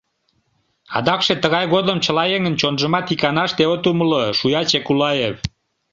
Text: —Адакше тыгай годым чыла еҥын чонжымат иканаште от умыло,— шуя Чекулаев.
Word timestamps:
—Адакше 0.97 1.33
тыгай 1.43 1.65
годым 1.73 1.97
чыла 2.05 2.23
еҥын 2.35 2.55
чонжымат 2.61 3.07
иканаште 3.13 3.63
от 3.73 3.83
умыло,— 3.89 4.23
шуя 4.39 4.61
Чекулаев. 4.69 5.35